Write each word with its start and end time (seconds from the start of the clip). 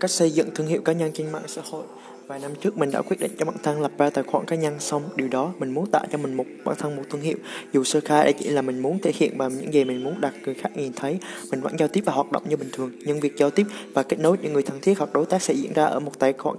cách 0.00 0.10
xây 0.10 0.30
dựng 0.30 0.50
thương 0.54 0.66
hiệu 0.66 0.82
cá 0.82 0.92
nhân 0.92 1.10
trên 1.14 1.32
mạng 1.32 1.42
xã 1.46 1.62
hội. 1.70 1.84
Vài 2.26 2.38
năm 2.38 2.50
trước, 2.60 2.78
mình 2.78 2.90
đã 2.90 3.02
quyết 3.02 3.20
định 3.20 3.30
cho 3.38 3.44
bản 3.44 3.56
thân 3.62 3.80
lập 3.80 3.92
ra 3.98 4.10
tài 4.10 4.24
khoản 4.24 4.46
cá 4.46 4.56
nhân 4.56 4.80
xong. 4.80 5.02
Điều 5.16 5.28
đó, 5.28 5.52
mình 5.58 5.70
muốn 5.70 5.90
tạo 5.90 6.06
cho 6.12 6.18
mình 6.18 6.34
một, 6.34 6.44
bản 6.64 6.76
thân 6.78 6.96
một 6.96 7.02
thương 7.10 7.20
hiệu. 7.20 7.36
Dù 7.72 7.84
sơ 7.84 8.00
khai 8.00 8.24
đây 8.24 8.32
chỉ 8.32 8.48
là 8.48 8.62
mình 8.62 8.78
muốn 8.78 8.98
thể 8.98 9.12
hiện 9.14 9.38
bằng 9.38 9.58
những 9.58 9.74
gì 9.74 9.84
mình 9.84 10.04
muốn 10.04 10.20
đặt, 10.20 10.34
người 10.44 10.54
khác 10.54 10.76
nhìn 10.76 10.92
thấy, 10.96 11.18
mình 11.50 11.60
vẫn 11.60 11.78
giao 11.78 11.88
tiếp 11.88 12.02
và 12.06 12.12
hoạt 12.12 12.32
động 12.32 12.42
như 12.48 12.56
bình 12.56 12.68
thường. 12.72 12.92
Nhưng 13.06 13.20
việc 13.20 13.36
giao 13.36 13.50
tiếp 13.50 13.66
và 13.94 14.02
kết 14.02 14.20
nối 14.20 14.36
những 14.42 14.52
người 14.52 14.62
thân 14.62 14.80
thiết 14.80 14.98
hoặc 14.98 15.12
đối 15.12 15.26
tác 15.26 15.42
sẽ 15.42 15.54
diễn 15.54 15.72
ra 15.72 15.84
ở 15.84 16.00
một 16.00 16.18
tài 16.18 16.32
khoản 16.32 16.56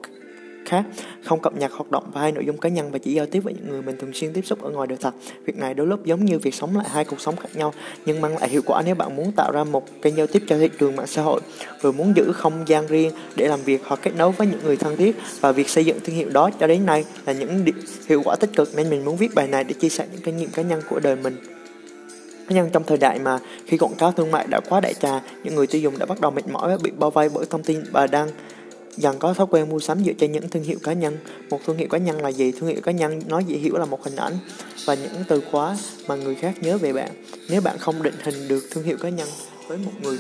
khác, 0.65 0.83
không 1.23 1.39
cập 1.39 1.57
nhật 1.57 1.71
hoạt 1.71 1.91
động 1.91 2.11
và 2.13 2.21
hai 2.21 2.31
nội 2.31 2.45
dung 2.45 2.57
cá 2.57 2.69
nhân 2.69 2.91
và 2.91 2.99
chỉ 2.99 3.13
giao 3.13 3.25
tiếp 3.25 3.39
với 3.39 3.53
những 3.53 3.69
người 3.69 3.81
mình 3.81 3.97
thường 3.97 4.13
xuyên 4.13 4.33
tiếp 4.33 4.45
xúc 4.45 4.61
ở 4.61 4.69
ngoài 4.69 4.87
đời 4.87 4.97
thật. 5.01 5.13
Việc 5.45 5.57
này 5.57 5.73
đôi 5.73 5.87
lúc 5.87 6.05
giống 6.05 6.25
như 6.25 6.39
việc 6.39 6.53
sống 6.53 6.77
lại 6.77 6.85
hai 6.89 7.05
cuộc 7.05 7.21
sống 7.21 7.35
khác 7.35 7.49
nhau, 7.53 7.73
nhưng 8.05 8.21
mang 8.21 8.37
lại 8.37 8.49
hiệu 8.49 8.61
quả 8.65 8.81
nếu 8.85 8.95
bạn 8.95 9.15
muốn 9.15 9.31
tạo 9.31 9.51
ra 9.51 9.63
một 9.63 10.01
kênh 10.01 10.15
giao 10.15 10.27
tiếp 10.27 10.43
cho 10.47 10.57
thị 10.57 10.69
trường 10.79 10.95
mạng 10.95 11.07
xã 11.07 11.21
hội, 11.21 11.41
vừa 11.81 11.91
muốn 11.91 12.13
giữ 12.15 12.31
không 12.31 12.63
gian 12.67 12.87
riêng 12.87 13.11
để 13.35 13.47
làm 13.47 13.59
việc 13.61 13.81
hoặc 13.85 13.99
kết 14.03 14.11
nối 14.17 14.31
với 14.31 14.47
những 14.47 14.59
người 14.63 14.77
thân 14.77 14.97
thiết. 14.97 15.15
Và 15.41 15.51
việc 15.51 15.69
xây 15.69 15.85
dựng 15.85 15.99
thương 16.03 16.15
hiệu 16.15 16.29
đó 16.29 16.49
cho 16.59 16.67
đến 16.67 16.85
nay 16.85 17.05
là 17.25 17.33
những 17.33 17.65
hiệu 18.07 18.21
quả 18.25 18.35
tích 18.35 18.49
cực 18.55 18.69
nên 18.75 18.89
mình 18.89 19.05
muốn 19.05 19.17
viết 19.17 19.35
bài 19.35 19.47
này 19.47 19.63
để 19.63 19.73
chia 19.73 19.89
sẻ 19.89 20.07
những 20.11 20.21
kinh 20.21 20.37
nghiệm 20.37 20.49
cá 20.49 20.61
nhân 20.61 20.81
của 20.89 20.99
đời 20.99 21.15
mình. 21.15 21.37
Nhân 22.49 22.69
trong 22.73 22.83
thời 22.83 22.97
đại 22.97 23.19
mà 23.19 23.39
khi 23.65 23.77
quảng 23.77 23.95
cáo 23.97 24.11
thương 24.11 24.31
mại 24.31 24.47
đã 24.49 24.59
quá 24.69 24.79
đại 24.79 24.93
trà, 24.93 25.21
những 25.43 25.55
người 25.55 25.67
tiêu 25.67 25.81
dùng 25.81 25.99
đã 25.99 26.05
bắt 26.05 26.21
đầu 26.21 26.31
mệt 26.31 26.47
mỏi 26.47 26.69
và 26.69 26.77
bị 26.83 26.91
bao 26.91 27.11
vây 27.11 27.29
bởi 27.33 27.45
thông 27.49 27.63
tin 27.63 27.83
và 27.91 28.07
đang 28.07 28.29
dần 28.99 29.19
có 29.19 29.33
thói 29.33 29.47
quen 29.49 29.69
mua 29.69 29.79
sắm 29.79 30.03
dựa 30.03 30.13
trên 30.13 30.31
những 30.31 30.49
thương 30.49 30.63
hiệu 30.63 30.77
cá 30.83 30.93
nhân. 30.93 31.17
Một 31.49 31.59
thương 31.65 31.77
hiệu 31.77 31.87
cá 31.87 31.97
nhân 31.97 32.21
là 32.21 32.29
gì? 32.29 32.51
Thương 32.51 32.69
hiệu 32.69 32.81
cá 32.83 32.91
nhân 32.91 33.21
nói 33.27 33.43
dễ 33.47 33.57
hiểu 33.57 33.77
là 33.77 33.85
một 33.85 34.03
hình 34.03 34.15
ảnh 34.15 34.37
và 34.85 34.93
những 34.93 35.23
từ 35.27 35.41
khóa 35.51 35.77
mà 36.07 36.15
người 36.15 36.35
khác 36.35 36.55
nhớ 36.61 36.77
về 36.77 36.93
bạn. 36.93 37.11
Nếu 37.49 37.61
bạn 37.61 37.77
không 37.77 38.03
định 38.03 38.15
hình 38.23 38.47
được 38.47 38.63
thương 38.71 38.83
hiệu 38.83 38.97
cá 38.97 39.09
nhân 39.09 39.27
với 39.67 39.77
một 39.77 39.91
người, 40.01 40.17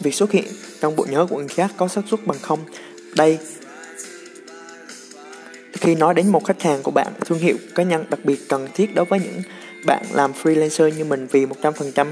việc 0.00 0.14
xuất 0.14 0.32
hiện 0.32 0.44
trong 0.80 0.96
bộ 0.96 1.06
nhớ 1.10 1.26
của 1.30 1.36
người 1.38 1.48
khác 1.48 1.70
có 1.76 1.88
xác 1.88 2.02
suất 2.10 2.26
bằng 2.26 2.38
không. 2.42 2.58
Đây 3.16 3.38
khi 5.72 5.94
nói 5.94 6.14
đến 6.14 6.28
một 6.28 6.44
khách 6.44 6.62
hàng 6.62 6.82
của 6.82 6.90
bạn, 6.90 7.12
thương 7.20 7.38
hiệu 7.38 7.56
cá 7.74 7.82
nhân 7.82 8.04
đặc 8.10 8.20
biệt 8.24 8.48
cần 8.48 8.68
thiết 8.74 8.94
đối 8.94 9.04
với 9.04 9.20
những 9.20 9.42
bạn 9.86 10.04
làm 10.12 10.32
freelancer 10.42 10.88
như 10.88 11.04
mình 11.04 11.26
vì 11.30 11.46
100% 11.46 12.06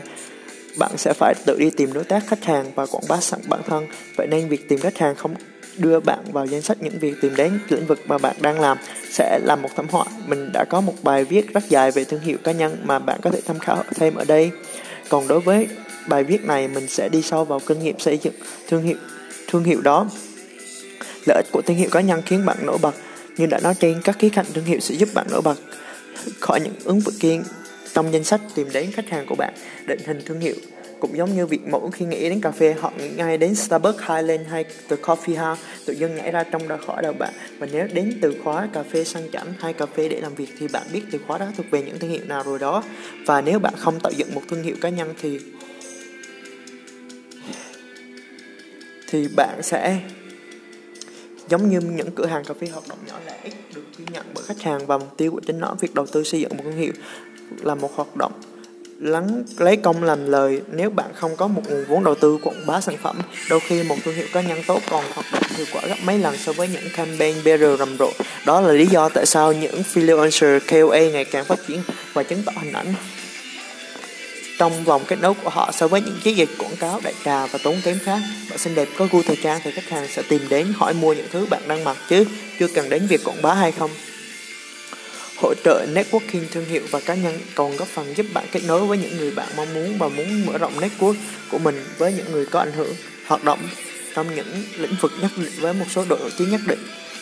bạn 0.78 0.92
sẽ 0.96 1.12
phải 1.12 1.34
tự 1.46 1.58
đi 1.58 1.70
tìm 1.70 1.92
đối 1.92 2.04
tác 2.04 2.26
khách 2.26 2.44
hàng 2.44 2.70
và 2.74 2.86
quảng 2.86 3.04
bá 3.08 3.20
sẵn 3.20 3.40
bản 3.48 3.60
thân. 3.66 3.86
Vậy 4.16 4.26
nên 4.26 4.48
việc 4.48 4.68
tìm 4.68 4.80
khách 4.80 4.98
hàng 4.98 5.14
không 5.14 5.34
đưa 5.78 6.00
bạn 6.00 6.18
vào 6.32 6.46
danh 6.46 6.62
sách 6.62 6.82
những 6.82 6.98
việc 6.98 7.14
tìm 7.20 7.36
đến 7.36 7.58
lĩnh 7.68 7.86
vực 7.86 8.00
mà 8.06 8.18
bạn 8.18 8.36
đang 8.40 8.60
làm 8.60 8.78
sẽ 9.10 9.38
là 9.42 9.56
một 9.56 9.68
thảm 9.76 9.86
họa. 9.90 10.04
Mình 10.26 10.52
đã 10.52 10.64
có 10.64 10.80
một 10.80 10.94
bài 11.02 11.24
viết 11.24 11.54
rất 11.54 11.68
dài 11.68 11.90
về 11.90 12.04
thương 12.04 12.20
hiệu 12.20 12.36
cá 12.44 12.52
nhân 12.52 12.76
mà 12.84 12.98
bạn 12.98 13.20
có 13.22 13.30
thể 13.30 13.40
tham 13.46 13.58
khảo 13.58 13.84
thêm 13.94 14.14
ở 14.14 14.24
đây. 14.24 14.50
Còn 15.08 15.28
đối 15.28 15.40
với 15.40 15.68
bài 16.08 16.24
viết 16.24 16.44
này 16.44 16.68
mình 16.68 16.88
sẽ 16.88 17.08
đi 17.08 17.22
sâu 17.22 17.44
vào 17.44 17.60
kinh 17.66 17.80
nghiệm 17.80 17.98
xây 17.98 18.18
dựng 18.22 18.34
thương 18.68 18.82
hiệu 18.82 18.96
thương 19.48 19.64
hiệu 19.64 19.80
đó. 19.80 20.06
Lợi 21.26 21.36
ích 21.36 21.46
của 21.52 21.62
thương 21.66 21.76
hiệu 21.76 21.88
cá 21.90 22.00
nhân 22.00 22.22
khiến 22.26 22.46
bạn 22.46 22.56
nổi 22.62 22.78
bật. 22.82 22.94
Như 23.36 23.46
đã 23.46 23.60
nói 23.62 23.74
trên, 23.80 24.00
các 24.04 24.18
khía 24.18 24.28
cạnh 24.28 24.46
thương 24.54 24.64
hiệu 24.64 24.80
sẽ 24.80 24.94
giúp 24.94 25.08
bạn 25.14 25.26
nổi 25.30 25.42
bật 25.42 25.56
khỏi 26.40 26.60
những 26.60 26.74
ứng 26.84 27.00
vực 27.00 27.14
kia 27.20 27.40
trong 27.94 28.12
danh 28.12 28.24
sách 28.24 28.40
tìm 28.54 28.68
đến 28.72 28.92
khách 28.92 29.08
hàng 29.08 29.26
của 29.26 29.34
bạn. 29.34 29.54
Định 29.86 30.00
hình 30.06 30.20
thương 30.24 30.40
hiệu 30.40 30.54
cũng 31.06 31.16
giống 31.16 31.36
như 31.36 31.46
việc 31.46 31.66
mẫu 31.66 31.90
khi 31.90 32.04
nghĩ 32.04 32.28
đến 32.28 32.40
cà 32.40 32.50
phê 32.50 32.74
họ 32.80 32.92
nghĩ 32.98 33.08
ngay 33.08 33.38
đến 33.38 33.54
Starbucks, 33.54 34.00
Highland 34.00 34.48
hay 34.48 34.64
The 34.88 34.96
Coffee 34.96 35.48
House. 35.48 35.62
Tự 35.86 35.92
dưng 35.92 36.16
nhảy 36.16 36.30
ra 36.30 36.44
trong 36.44 36.68
đầu 36.68 36.78
khỏi 36.86 37.02
đầu 37.02 37.12
bạn 37.12 37.32
và 37.58 37.66
nếu 37.72 37.88
đến 37.92 38.18
từ 38.22 38.34
khóa 38.44 38.68
cà 38.72 38.82
phê 38.82 39.04
sang 39.04 39.30
chảnh 39.32 39.52
hay 39.58 39.72
cà 39.72 39.86
phê 39.86 40.08
để 40.08 40.20
làm 40.20 40.34
việc 40.34 40.48
thì 40.58 40.68
bạn 40.68 40.86
biết 40.92 41.02
từ 41.10 41.18
khóa 41.26 41.38
đó 41.38 41.46
thuộc 41.56 41.66
về 41.70 41.82
những 41.82 41.98
thương 41.98 42.10
hiệu 42.10 42.24
nào 42.24 42.42
rồi 42.42 42.58
đó. 42.58 42.82
Và 43.26 43.40
nếu 43.40 43.58
bạn 43.58 43.74
không 43.76 44.00
tạo 44.00 44.12
dựng 44.12 44.34
một 44.34 44.42
thương 44.48 44.62
hiệu 44.62 44.76
cá 44.80 44.88
nhân 44.88 45.14
thì 45.20 45.40
thì 49.08 49.28
bạn 49.36 49.62
sẽ 49.62 49.98
giống 51.48 51.70
như 51.70 51.80
những 51.80 52.10
cửa 52.14 52.26
hàng 52.26 52.44
cà 52.44 52.54
phê 52.60 52.66
hoạt 52.72 52.88
động 52.88 52.98
nhỏ 53.08 53.18
lẻ 53.26 53.50
được 53.74 53.82
ghi 53.98 54.04
nhận 54.12 54.26
bởi 54.34 54.44
khách 54.44 54.60
hàng 54.60 54.86
và 54.86 54.98
mục 54.98 55.16
tiêu 55.16 55.30
của 55.30 55.40
chính 55.46 55.60
nó. 55.60 55.74
Việc 55.80 55.94
đầu 55.94 56.06
tư 56.06 56.24
xây 56.24 56.40
dựng 56.40 56.56
một 56.56 56.62
thương 56.64 56.76
hiệu 56.76 56.92
là 57.62 57.74
một 57.74 57.96
hoạt 57.96 58.16
động 58.16 58.32
lắng 59.04 59.42
lấy 59.58 59.76
công 59.76 60.02
làm 60.02 60.30
lời. 60.30 60.60
Nếu 60.72 60.90
bạn 60.90 61.10
không 61.14 61.36
có 61.36 61.48
một 61.48 61.62
nguồn 61.68 61.84
vốn 61.88 62.04
đầu 62.04 62.14
tư 62.14 62.38
quảng 62.42 62.66
bá 62.66 62.80
sản 62.80 62.96
phẩm, 63.02 63.18
đôi 63.50 63.60
khi 63.60 63.82
một 63.82 63.96
thương 64.04 64.14
hiệu 64.14 64.26
cá 64.32 64.40
nhân 64.40 64.58
tốt 64.66 64.80
còn 64.90 65.04
hoạt 65.14 65.26
động 65.32 65.42
hiệu 65.56 65.66
quả 65.72 65.82
gấp 65.88 65.94
mấy 66.04 66.18
lần 66.18 66.36
so 66.36 66.52
với 66.52 66.68
những 66.68 66.84
campaign 66.96 67.36
BR 67.44 67.78
rầm 67.78 67.96
rộ. 67.98 68.10
Đó 68.46 68.60
là 68.60 68.72
lý 68.72 68.86
do 68.86 69.08
tại 69.08 69.26
sao 69.26 69.52
những 69.52 69.82
freelancer 69.94 70.60
KOA 70.68 71.00
ngày 71.00 71.24
càng 71.24 71.44
phát 71.44 71.58
triển 71.68 71.82
và 72.12 72.22
chứng 72.22 72.42
tỏ 72.46 72.52
hình 72.60 72.72
ảnh 72.72 72.94
trong 74.58 74.84
vòng 74.84 75.04
kết 75.08 75.20
nối 75.20 75.34
của 75.44 75.50
họ 75.50 75.72
so 75.72 75.88
với 75.88 76.00
những 76.00 76.18
chiến 76.22 76.36
dịch 76.36 76.48
quảng 76.58 76.76
cáo 76.76 77.00
đại 77.04 77.14
trà 77.24 77.46
và 77.46 77.58
tốn 77.62 77.76
kém 77.84 77.98
khác. 78.04 78.18
Bạn 78.50 78.58
xinh 78.58 78.74
đẹp 78.74 78.88
có 78.96 79.08
gu 79.10 79.22
thời 79.22 79.36
trang 79.42 79.60
thì 79.64 79.70
khách 79.70 79.88
hàng 79.88 80.08
sẽ 80.08 80.22
tìm 80.28 80.40
đến 80.48 80.66
hỏi 80.76 80.94
mua 80.94 81.12
những 81.12 81.26
thứ 81.32 81.46
bạn 81.50 81.62
đang 81.68 81.84
mặc 81.84 81.96
chứ 82.08 82.24
chưa 82.58 82.68
cần 82.68 82.90
đến 82.90 83.06
việc 83.06 83.24
quảng 83.24 83.42
bá 83.42 83.54
hay 83.54 83.72
không 83.72 83.90
hỗ 85.36 85.54
trợ 85.64 85.86
networking 85.94 86.44
thương 86.50 86.64
hiệu 86.64 86.82
và 86.90 87.00
cá 87.00 87.14
nhân, 87.14 87.38
còn 87.54 87.76
góp 87.76 87.88
phần 87.88 88.16
giúp 88.16 88.26
bạn 88.34 88.46
kết 88.52 88.60
nối 88.66 88.86
với 88.86 88.98
những 88.98 89.16
người 89.16 89.30
bạn 89.30 89.48
mong 89.56 89.74
muốn 89.74 89.98
và 89.98 90.08
muốn 90.08 90.46
mở 90.46 90.58
rộng 90.58 90.80
network 90.80 91.14
của 91.50 91.58
mình 91.58 91.84
với 91.98 92.12
những 92.12 92.32
người 92.32 92.46
có 92.46 92.60
ảnh 92.60 92.72
hưởng. 92.72 92.94
Hoạt 93.26 93.44
động 93.44 93.58
trong 94.14 94.34
những 94.34 94.62
lĩnh 94.76 94.94
vực 95.00 95.12
nhất 95.20 95.30
định 95.36 95.52
với 95.60 95.72
một 95.72 95.84
số 95.90 96.04
độ 96.08 96.16
nổi 96.20 96.30
tiếng 96.38 96.50
nhất 96.50 96.60
định, 96.66 96.78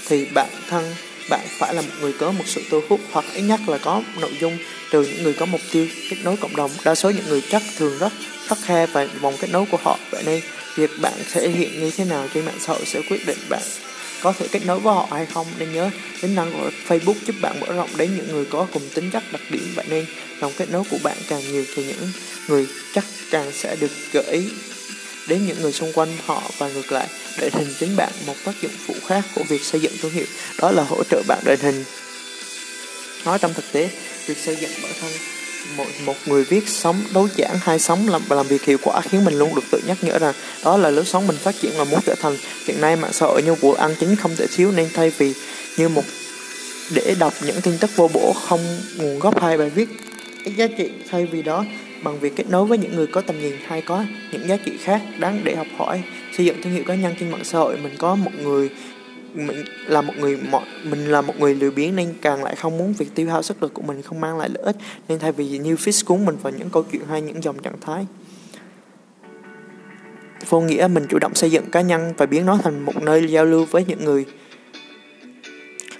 thì 0.09 0.27
bản 0.35 0.49
thân 0.69 0.85
bạn 1.31 1.47
phải 1.59 1.75
là 1.75 1.83
một 1.83 1.93
người 2.01 2.13
có 2.13 2.33
một 2.33 2.45
sự 2.47 2.63
thu 2.71 2.81
hút 2.89 3.01
hoặc 3.13 3.25
ít 3.35 3.43
nhất 3.43 3.61
là 3.67 3.79
có 3.79 4.03
nội 4.21 4.33
dung 4.41 4.59
từ 4.91 5.03
những 5.03 5.23
người 5.23 5.33
có 5.33 5.47
mục 5.47 5.61
tiêu 5.73 5.87
kết 6.11 6.17
nối 6.25 6.37
cộng 6.37 6.57
đồng. 6.57 6.71
Đa 6.85 6.95
số 6.95 7.11
những 7.11 7.25
người 7.29 7.43
chắc 7.51 7.63
thường 7.79 7.99
rất 7.99 8.13
khắc 8.47 8.59
khe 8.63 8.87
và 8.87 9.07
vòng 9.21 9.35
kết 9.41 9.51
nối 9.51 9.65
của 9.71 9.79
họ. 9.83 9.99
Vậy 10.11 10.23
nên, 10.27 10.41
việc 10.75 10.91
bạn 11.01 11.13
thể 11.33 11.49
hiện 11.49 11.81
như 11.81 11.91
thế 11.91 12.05
nào 12.05 12.29
trên 12.35 12.45
mạng 12.45 12.59
xã 12.61 12.73
hội 12.73 12.83
sẽ 12.87 13.01
quyết 13.09 13.27
định 13.27 13.39
bạn 13.49 13.63
có 14.23 14.33
thể 14.33 14.49
kết 14.53 14.67
nối 14.67 14.81
với 14.81 14.95
họ 14.95 15.09
hay 15.11 15.27
không? 15.27 15.47
Nên 15.59 15.73
nhớ, 15.73 15.91
tính 16.21 16.35
năng 16.35 16.53
của 16.53 16.71
Facebook 16.89 17.15
giúp 17.27 17.37
bạn 17.41 17.61
mở 17.61 17.73
rộng 17.73 17.91
đến 17.97 18.17
những 18.17 18.29
người 18.33 18.45
có 18.45 18.67
cùng 18.73 18.83
tính 18.95 19.11
chất 19.11 19.23
đặc 19.33 19.43
điểm. 19.51 19.73
Bạn 19.77 19.87
nên 19.89 20.07
lòng 20.41 20.53
kết 20.57 20.71
nối 20.71 20.85
của 20.91 20.99
bạn 21.03 21.17
càng 21.29 21.53
nhiều 21.53 21.65
thì 21.75 21.85
những 21.85 22.13
người 22.49 22.67
chắc 22.95 23.05
càng 23.31 23.53
sẽ 23.53 23.77
được 23.81 23.91
gợi 24.13 24.25
ý 24.31 24.49
đến 25.29 25.47
những 25.47 25.63
người 25.63 25.73
xung 25.73 25.93
quanh 25.93 26.17
họ. 26.27 26.43
Và 26.59 26.69
ngược 26.69 26.93
lại 26.93 27.09
đội 27.41 27.51
hình 27.53 27.75
chính 27.81 27.97
bạn 27.97 28.13
một 28.27 28.35
tác 28.45 28.53
dụng 28.63 28.73
phụ 28.87 28.95
khác 29.07 29.25
của 29.35 29.45
việc 29.49 29.65
xây 29.65 29.81
dựng 29.81 29.93
thương 30.03 30.13
hiệu, 30.13 30.27
đó 30.59 30.71
là 30.71 30.83
hỗ 30.83 31.03
trợ 31.11 31.23
bạn 31.29 31.39
định 31.45 31.61
hình. 31.61 31.85
Nói 33.25 33.39
trong 33.39 33.55
thực 33.55 33.73
tế, 33.73 33.89
việc 34.27 34.39
xây 34.39 34.57
dựng 34.57 34.71
bản 34.83 34.93
thân 35.01 35.32
một, 35.77 35.87
một 36.05 36.15
người 36.27 36.45
viết 36.45 36.69
sống 36.69 36.97
đối 37.15 37.29
giảng 37.39 37.59
hay 37.61 37.79
sống 37.79 38.09
làm 38.09 38.23
làm 38.29 38.47
việc 38.47 38.65
hiệu 38.65 38.79
quả 38.83 39.01
khiến 39.01 39.25
mình 39.25 39.39
luôn 39.39 39.55
được 39.55 39.65
tự 39.71 39.81
nhắc 39.87 39.99
nhở 40.03 40.19
rằng 40.19 40.35
đó 40.65 40.77
là 40.77 40.91
lối 40.91 41.05
sống 41.05 41.27
mình 41.27 41.37
phát 41.37 41.55
triển 41.61 41.73
và 41.77 41.85
muốn 41.85 42.01
trở 42.07 42.15
thành. 42.21 42.37
Hiện 42.67 42.81
nay 42.81 42.97
mạng 42.97 43.13
xã 43.13 43.27
hội 43.27 43.43
như 43.43 43.55
vụ 43.55 43.73
ăn 43.73 43.95
chính 44.01 44.17
không 44.17 44.37
thể 44.37 44.47
thiếu 44.57 44.73
nên 44.73 44.89
thay 44.95 45.11
vì 45.19 45.35
như 45.77 45.89
một 45.89 46.05
để 46.95 47.15
đọc 47.19 47.33
những 47.47 47.61
tin 47.61 47.79
tức 47.79 47.91
vô 47.97 48.11
bổ 48.15 48.33
không 48.33 48.61
nguồn 48.97 49.19
gốc 49.19 49.41
hay 49.41 49.59
bài 49.59 49.71
viết 49.71 49.89
ít 50.45 50.53
giá 50.57 50.67
trị 50.67 50.91
thay 51.11 51.27
vì 51.27 51.43
đó 51.43 51.65
bằng 52.03 52.21
việc 52.21 52.37
kết 52.37 52.51
nối 52.51 52.65
với 52.65 52.79
những 52.79 52.97
người 52.97 53.07
có 53.07 53.21
tầm 53.21 53.41
nhìn 53.41 53.53
hay 53.67 53.83
có 53.83 54.05
những 54.33 54.49
giá 54.49 54.57
trị 54.57 54.73
khác 54.83 55.03
đáng 55.19 55.41
để 55.45 55.57
học 55.57 55.67
hỏi. 55.77 56.03
Xây 56.37 56.47
dựng 56.47 56.63
thương 56.63 56.73
hiệu 56.73 56.85
cá 56.87 56.95
nhân 56.95 57.15
trên 57.21 57.31
mạng 57.31 57.45
xã 57.45 57.59
hội 57.59 57.77
mình 57.77 57.93
có 57.99 58.15
một 58.15 58.31
người 58.43 58.71
mình 59.35 59.65
là 59.87 60.01
một 60.01 60.13
người 60.21 60.37
mọi, 60.51 60.65
mình 60.85 61.07
là 61.07 61.21
một 61.21 61.35
người 61.41 61.55
lười 61.55 61.71
biếng 61.71 61.97
nên 61.97 62.15
càng 62.23 62.45
lại 62.45 62.57
không 62.57 62.79
muốn 62.79 62.93
việc 62.93 63.15
tiêu 63.15 63.29
hao 63.31 63.43
sức 63.43 63.63
lực 63.63 63.75
của 63.75 63.83
mình 63.83 64.03
không 64.03 64.21
mang 64.21 64.39
lại 64.39 64.49
lợi 64.49 64.63
ích. 64.65 64.77
Nên 65.09 65.19
thay 65.19 65.33
vì 65.33 65.59
như 65.59 65.75
fish 65.75 66.05
cuốn 66.07 66.25
mình 66.25 66.37
vào 66.43 66.53
những 66.59 66.71
câu 66.71 66.85
chuyện 66.93 67.03
hay 67.09 67.21
những 67.21 67.43
dòng 67.43 67.63
trạng 67.63 67.81
thái. 67.81 68.07
Vô 70.49 70.61
nghĩa, 70.61 70.89
mình 70.93 71.07
chủ 71.09 71.19
động 71.19 71.35
xây 71.35 71.51
dựng 71.51 71.71
cá 71.71 71.81
nhân 71.81 72.13
và 72.17 72.27
biến 72.27 72.47
nó 72.47 72.59
thành 72.63 72.81
một 72.81 73.03
nơi 73.03 73.27
giao 73.29 73.45
lưu 73.45 73.65
với 73.65 73.85
những 73.89 74.05
người. 74.05 74.25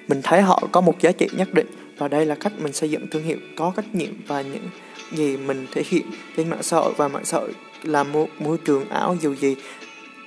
Mình 0.09 0.21
thấy 0.23 0.43
họ 0.43 0.69
có 0.73 0.81
một 0.81 1.01
giá 1.01 1.13
trị 1.13 1.29
nhất 1.37 1.49
định 1.55 1.67
và 1.99 2.09
đây 2.09 2.27
là 2.27 2.35
cách 2.35 2.53
mình 2.59 2.73
xây 2.73 2.91
dựng 2.91 3.07
thương 3.11 3.23
hiệu 3.23 3.37
có 3.57 3.73
trách 3.77 3.95
nhiệm 3.95 4.13
và 4.27 4.43
những 4.43 4.69
gì 5.13 5.37
mình 5.37 5.67
thể 5.73 5.83
hiện 5.87 6.03
trên 6.37 6.51
mạng 6.51 6.63
xã 6.63 6.77
hội. 6.77 6.93
Và 6.97 7.09
mạng 7.09 7.25
xã 7.25 7.39
hội 7.39 7.53
là 7.83 8.05
một 8.05 8.29
môi 8.39 8.59
trường 8.65 8.89
ảo 8.89 9.17
dù 9.21 9.35
gì 9.35 9.57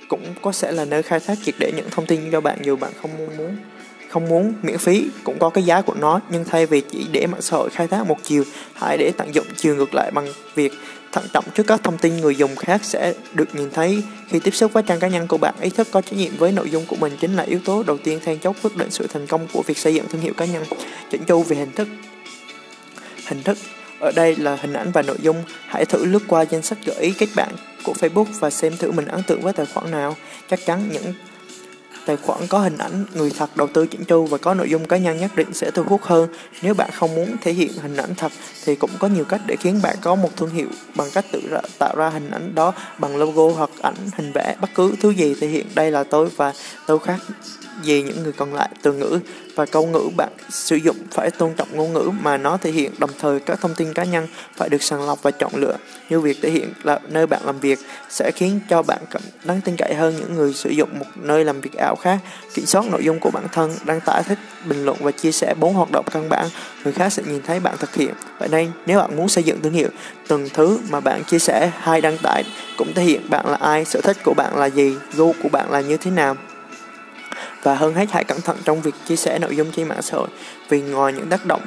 cũng 0.08 0.34
có 0.42 0.52
sẽ 0.52 0.72
là 0.72 0.84
nơi 0.84 1.02
khai 1.02 1.20
thác 1.20 1.38
triệt 1.44 1.54
để 1.58 1.72
những 1.76 1.90
thông 1.90 2.06
tin 2.06 2.30
cho 2.32 2.40
bạn, 2.40 2.58
dù 2.62 2.76
bạn 2.76 2.92
không 3.02 3.10
muốn 3.18 3.56
không 4.08 4.28
muốn 4.28 4.54
miễn 4.62 4.78
phí, 4.78 5.04
cũng 5.24 5.38
có 5.38 5.50
cái 5.50 5.64
giá 5.64 5.80
của 5.80 5.94
nó. 5.94 6.20
Nhưng 6.30 6.44
thay 6.44 6.66
vì 6.66 6.80
chỉ 6.80 7.06
để 7.12 7.26
mạng 7.26 7.42
xã 7.42 7.56
hội 7.56 7.70
khai 7.70 7.86
thác 7.86 8.06
một 8.06 8.16
chiều, 8.22 8.44
hãy 8.74 8.96
để 8.98 9.12
tận 9.16 9.34
dụng 9.34 9.46
chiều 9.56 9.76
ngược 9.76 9.94
lại 9.94 10.10
bằng 10.10 10.26
việc 10.54 10.72
thận 11.12 11.24
trọng 11.32 11.44
trước 11.54 11.66
các 11.66 11.82
thông 11.84 11.98
tin 11.98 12.16
người 12.16 12.36
dùng 12.36 12.56
khác 12.56 12.84
sẽ 12.84 13.14
được 13.34 13.54
nhìn 13.54 13.70
thấy. 13.70 14.02
Khi 14.28 14.40
tiếp 14.40 14.54
xúc 14.54 14.72
với 14.72 14.82
trang 14.82 15.00
cá 15.00 15.08
nhân 15.08 15.26
của 15.26 15.38
bạn, 15.38 15.54
ý 15.60 15.70
thức 15.70 15.88
có 15.90 16.00
trách 16.00 16.16
nhiệm 16.16 16.36
với 16.36 16.52
nội 16.52 16.70
dung 16.70 16.84
của 16.86 16.96
mình 16.96 17.16
chính 17.20 17.36
là 17.36 17.42
yếu 17.42 17.58
tố 17.64 17.82
đầu 17.82 17.98
tiên 17.98 18.20
then 18.24 18.38
chốt 18.38 18.56
quyết 18.62 18.76
định 18.76 18.90
sự 18.90 19.06
thành 19.06 19.26
công 19.26 19.46
của 19.52 19.62
việc 19.66 19.78
xây 19.78 19.94
dựng 19.94 20.06
thương 20.08 20.20
hiệu 20.20 20.32
cá 20.36 20.44
nhân. 20.44 20.64
Chỉnh 21.10 21.24
chu 21.24 21.42
về 21.42 21.56
hình 21.56 21.72
thức 21.72 21.88
hình 23.26 23.42
thức 23.42 23.58
ở 24.00 24.12
đây 24.12 24.36
là 24.36 24.58
hình 24.60 24.72
ảnh 24.72 24.90
và 24.92 25.02
nội 25.02 25.16
dung. 25.20 25.42
Hãy 25.66 25.84
thử 25.84 26.04
lướt 26.04 26.22
qua 26.28 26.42
danh 26.42 26.62
sách 26.62 26.78
gợi 26.84 26.96
ý 26.96 27.12
các 27.12 27.28
bạn 27.36 27.52
của 27.84 27.92
Facebook 27.92 28.26
và 28.40 28.50
xem 28.50 28.76
thử 28.76 28.90
mình 28.90 29.06
ấn 29.06 29.22
tượng 29.22 29.40
với 29.40 29.52
tài 29.52 29.66
khoản 29.66 29.90
nào. 29.90 30.16
Chắc 30.48 30.66
chắn 30.66 30.88
những 30.92 31.12
Tài 32.06 32.16
khoản 32.16 32.46
có 32.46 32.58
hình 32.58 32.78
ảnh 32.78 33.04
người 33.14 33.30
thật 33.38 33.56
đầu 33.56 33.66
tư 33.66 33.86
chỉnh 33.86 34.04
chu 34.04 34.26
và 34.26 34.38
có 34.38 34.54
nội 34.54 34.70
dung 34.70 34.88
cá 34.88 34.96
nhân 34.96 35.18
nhất 35.18 35.30
định 35.36 35.54
sẽ 35.54 35.70
thu 35.70 35.82
hút 35.82 36.02
hơn. 36.02 36.28
Nếu 36.62 36.74
bạn 36.74 36.90
không 36.92 37.14
muốn 37.14 37.36
thể 37.40 37.52
hiện 37.52 37.72
hình 37.82 37.96
ảnh 37.96 38.14
thật 38.14 38.32
thì 38.64 38.74
cũng 38.74 38.90
có 38.98 39.08
nhiều 39.08 39.24
cách 39.24 39.40
để 39.46 39.56
khiến 39.56 39.80
bạn 39.82 39.96
có 40.00 40.14
một 40.14 40.36
thương 40.36 40.50
hiệu 40.50 40.68
bằng 40.94 41.08
cách 41.14 41.24
tự 41.32 41.40
ra, 41.50 41.60
tạo 41.78 41.94
ra 41.96 42.08
hình 42.08 42.30
ảnh 42.30 42.54
đó 42.54 42.72
bằng 42.98 43.16
logo 43.16 43.56
hoặc 43.56 43.70
ảnh 43.82 43.94
hình 44.16 44.32
vẽ. 44.34 44.56
Bất 44.60 44.70
cứ 44.74 44.94
thứ 45.00 45.10
gì 45.10 45.34
thể 45.40 45.46
hiện 45.46 45.66
đây 45.74 45.90
là 45.90 46.04
tôi 46.04 46.28
và 46.36 46.52
tôi 46.86 46.98
khác 46.98 47.18
gì 47.82 48.02
những 48.02 48.22
người 48.22 48.32
còn 48.32 48.54
lại 48.54 48.68
từ 48.82 48.92
ngữ 48.92 49.18
và 49.54 49.66
câu 49.66 49.86
ngữ 49.86 50.10
bạn 50.16 50.32
sử 50.50 50.76
dụng 50.76 50.96
phải 51.10 51.30
tôn 51.30 51.54
trọng 51.54 51.68
ngôn 51.72 51.92
ngữ 51.92 52.10
mà 52.22 52.36
nó 52.36 52.56
thể 52.56 52.70
hiện 52.70 52.92
đồng 52.98 53.10
thời 53.18 53.40
các 53.40 53.60
thông 53.60 53.74
tin 53.74 53.92
cá 53.92 54.04
nhân 54.04 54.26
phải 54.56 54.68
được 54.68 54.82
sàng 54.82 55.06
lọc 55.06 55.22
và 55.22 55.30
chọn 55.30 55.52
lựa. 55.54 55.76
Như 56.10 56.20
việc 56.20 56.38
thể 56.42 56.50
hiện 56.50 56.72
là 56.82 57.00
nơi 57.08 57.26
bạn 57.26 57.40
làm 57.44 57.58
việc 57.58 57.78
sẽ 58.10 58.30
khiến 58.30 58.60
cho 58.68 58.82
bạn 58.82 58.98
cảm 59.10 59.22
đáng 59.44 59.60
tin 59.60 59.76
cậy 59.76 59.94
hơn 59.94 60.16
những 60.16 60.34
người 60.34 60.54
sử 60.54 60.70
dụng 60.70 60.98
một 60.98 61.06
nơi 61.16 61.44
làm 61.44 61.60
việc 61.60 61.72
ảo 61.78 61.96
khác. 61.96 62.18
Kiểm 62.54 62.66
soát 62.66 62.84
nội 62.90 63.04
dung 63.04 63.20
của 63.20 63.30
bản 63.30 63.46
thân, 63.52 63.74
đăng 63.84 64.00
tải, 64.00 64.22
thích 64.22 64.38
bình 64.64 64.84
luận 64.84 64.96
và 65.00 65.10
chia 65.10 65.32
sẻ 65.32 65.54
bốn 65.60 65.74
hoạt 65.74 65.90
động 65.90 66.04
căn 66.12 66.28
bản, 66.28 66.46
người 66.84 66.92
khác 66.92 67.12
sẽ 67.12 67.22
nhìn 67.26 67.42
thấy 67.42 67.60
bạn 67.60 67.76
thực 67.78 67.94
hiện. 67.94 68.14
Vậy 68.38 68.48
nên, 68.48 68.70
nếu 68.86 68.98
bạn 68.98 69.16
muốn 69.16 69.28
xây 69.28 69.44
dựng 69.44 69.62
thương 69.62 69.72
hiệu, 69.72 69.88
từng 70.28 70.48
thứ 70.54 70.78
mà 70.90 71.00
bạn 71.00 71.24
chia 71.24 71.38
sẻ 71.38 71.70
hay 71.78 72.00
đăng 72.00 72.18
tải 72.18 72.44
cũng 72.76 72.94
thể 72.94 73.02
hiện 73.02 73.30
bạn 73.30 73.50
là 73.50 73.56
ai, 73.60 73.84
sở 73.84 74.00
thích 74.00 74.16
của 74.24 74.34
bạn 74.36 74.58
là 74.58 74.66
gì, 74.66 74.96
gu 75.14 75.34
của 75.42 75.48
bạn 75.48 75.70
là 75.70 75.80
như 75.80 75.96
thế 75.96 76.10
nào 76.10 76.36
và 77.66 77.74
hơn 77.74 77.94
hết, 77.94 78.06
hãy 78.10 78.24
cẩn 78.24 78.40
thận 78.40 78.56
trong 78.64 78.82
việc 78.82 78.94
chia 79.08 79.16
sẻ 79.16 79.38
nội 79.38 79.56
dung 79.56 79.70
trên 79.72 79.88
mạng 79.88 80.02
xã 80.02 80.16
hội, 80.16 80.28
vì 80.68 80.82
ngoài 80.82 81.12
những 81.12 81.28
tác 81.28 81.46
động 81.46 81.60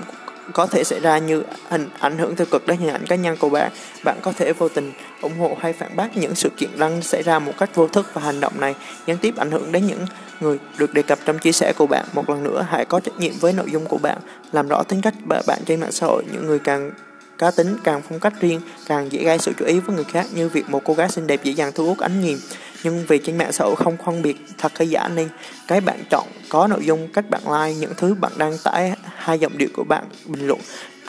có 0.54 0.68
thể 0.68 0.84
xảy 0.84 1.00
ra 1.00 1.18
như 1.18 1.44
hình 1.70 1.90
ảnh 2.00 2.18
hưởng 2.18 2.36
tiêu 2.36 2.48
cực 2.52 2.68
đến 2.68 2.78
hình 2.78 2.90
ảnh 2.90 3.06
cá 3.06 3.16
nhân 3.16 3.38
của 3.38 3.50
bạn 3.50 3.72
bạn 4.04 4.18
có 4.22 4.32
thể 4.32 4.54
vô 4.54 4.70
tình 4.70 4.92
ủng 5.22 5.40
hộ 5.40 5.58
hay 5.60 5.74
phản 5.74 5.96
bác 5.96 6.18
những 6.18 6.36
sự 6.36 6.50
kiện 6.58 6.70
đang 6.78 7.02
xảy 7.02 7.24
ra 7.24 7.40
một 7.40 7.54
cách 7.58 7.76
vô 7.76 7.88
thức 7.88 8.06
và 8.14 8.22
hành 8.22 8.40
động 8.40 8.54
này, 8.60 8.76
gián 9.08 9.18
tiếp 9.18 9.38
ảnh 9.38 9.52
hưởng 9.52 9.72
đến 9.72 9.88
những 9.88 10.06
người 10.40 10.58
được 10.78 10.94
đề 10.94 11.02
cập 11.02 11.20
trong 11.26 11.40
chia 11.40 11.52
sẻ 11.52 11.74
của 11.78 11.88
bạn. 11.88 12.06
Một 12.14 12.30
lần 12.30 12.44
nữa, 12.44 12.66
hãy 12.70 12.86
có 12.86 13.00
trách 13.00 13.18
nhiệm 13.18 13.34
với 13.40 13.54
nội 13.54 13.72
dung 13.72 13.86
của 13.86 13.98
bạn, 13.98 14.18
làm 14.52 14.68
rõ 14.68 14.84
tính 14.84 15.02
cách 15.02 15.14
bạn 15.48 15.60
trên 15.66 15.80
mạng 15.80 15.92
xã 15.92 16.08
hội. 16.08 16.24
Những 16.32 16.46
người 16.46 16.60
càng 16.60 16.92
cá 17.38 17.52
tính 17.52 17.78
càng 17.84 18.02
phong 18.10 18.20
cách 18.20 18.34
riêng, 18.40 18.62
càng 18.88 19.12
dễ 19.12 19.24
gây 19.24 19.38
sự 19.38 19.54
chú 19.60 19.66
ý 19.66 19.80
với 19.80 19.96
người 19.96 20.06
khác, 20.06 20.26
như 20.34 20.50
việc 20.50 20.70
một 20.70 20.82
cô 20.86 20.94
gái 20.94 21.10
xinh 21.10 21.28
đẹp 21.28 21.44
dễ 21.44 21.52
dàng 21.52 21.72
thu 21.76 21.86
hút 21.86 22.00
ánh 22.00 22.22
nhìn 22.22 22.38
nhưng 22.84 23.06
vì 23.08 23.18
trên 23.18 23.38
mạng 23.38 23.52
xã 23.52 23.66
hội 23.66 23.76
không 23.76 23.98
phân 24.06 24.22
biệt 24.22 24.38
thật 24.58 24.78
hay 24.78 24.90
giả 24.90 25.08
nên 25.08 25.30
cái 25.68 25.82
bạn 25.82 26.04
chọn 26.10 26.28
có 26.50 26.68
nội 26.68 26.86
dung 26.86 27.08
cách 27.14 27.30
bạn 27.30 27.42
like 27.46 27.80
những 27.80 27.94
thứ 27.98 28.14
bạn 28.14 28.32
đăng 28.38 28.58
tải 28.64 28.94
hai 29.16 29.40
giọng 29.40 29.58
điệu 29.58 29.70
của 29.74 29.84
bạn 29.84 30.04
bình 30.26 30.48
luận. 30.48 30.60